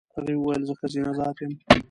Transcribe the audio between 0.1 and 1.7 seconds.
هغې وویل زه ښځینه ذات یم.